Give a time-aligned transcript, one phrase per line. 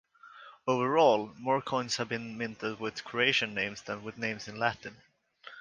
[0.65, 4.97] Overall more coins have been minted with Croatian names than with names in Latin.